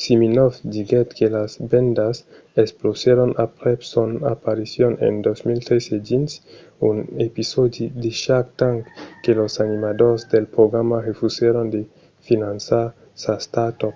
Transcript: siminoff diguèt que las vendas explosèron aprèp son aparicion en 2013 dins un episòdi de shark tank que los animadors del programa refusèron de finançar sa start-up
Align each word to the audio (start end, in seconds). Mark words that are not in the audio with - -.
siminoff 0.00 0.54
diguèt 0.74 1.08
que 1.18 1.26
las 1.36 1.52
vendas 1.72 2.16
explosèron 2.62 3.30
aprèp 3.46 3.80
son 3.94 4.10
aparicion 4.34 4.92
en 5.06 5.14
2013 5.26 6.06
dins 6.08 6.30
un 6.90 6.96
episòdi 7.28 7.84
de 8.02 8.10
shark 8.22 8.46
tank 8.60 8.80
que 9.22 9.32
los 9.40 9.52
animadors 9.66 10.20
del 10.32 10.46
programa 10.56 11.04
refusèron 11.10 11.66
de 11.74 11.80
finançar 12.26 12.86
sa 13.22 13.32
start-up 13.46 13.94